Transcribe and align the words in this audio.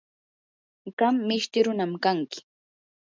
qam 0.97 1.15
mishti 1.27 1.59
runam 1.65 1.93
kanki. 2.03 2.39